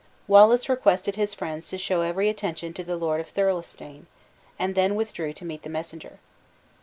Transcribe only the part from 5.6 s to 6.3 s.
the messenger.